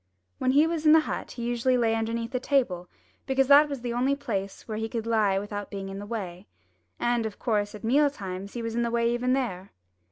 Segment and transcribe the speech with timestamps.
[0.39, 2.89] When he was in the hut he usually lay underneath the table,
[3.27, 6.47] because that was the only place where he could lie without being in the way.
[6.99, 9.73] And, of course, at meal times he was in the way even there.